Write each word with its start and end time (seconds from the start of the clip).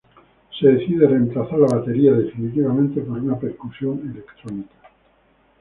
Se 0.59 0.67
decide 0.67 1.07
reemplazar 1.07 1.59
la 1.59 1.67
batería 1.77 2.11
definitivamente 2.13 3.01
por 3.01 3.19
una 3.19 3.37
percusión 3.37 3.99
electrónica. 4.11 4.73